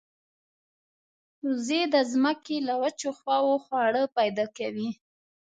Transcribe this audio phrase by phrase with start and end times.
[1.45, 4.89] وزې د زمکې له وچو خواوو خواړه پیدا کوي